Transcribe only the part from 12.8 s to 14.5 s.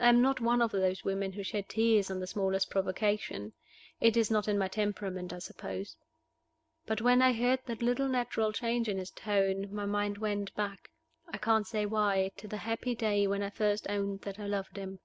day when I first owned that I